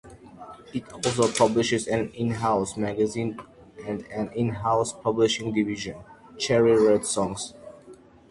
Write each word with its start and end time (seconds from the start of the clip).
It 0.73 0.91
also 0.91 1.31
publishes 1.31 1.85
an 1.85 2.09
in-house 2.15 2.75
magazine 2.75 3.39
and 3.85 4.03
an 4.07 4.31
'in-house' 4.33 4.93
publishing 4.93 5.53
division, 5.53 5.97
'Cherry 6.39 6.75
Red 6.83 7.05
Songs'. 7.05 7.53